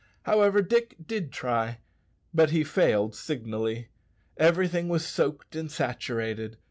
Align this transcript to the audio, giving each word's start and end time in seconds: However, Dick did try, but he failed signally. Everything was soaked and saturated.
However, 0.23 0.63
Dick 0.63 0.95
did 1.05 1.31
try, 1.31 1.77
but 2.33 2.49
he 2.49 2.63
failed 2.63 3.13
signally. 3.13 3.89
Everything 4.35 4.89
was 4.89 5.05
soaked 5.05 5.55
and 5.55 5.69
saturated. 5.71 6.57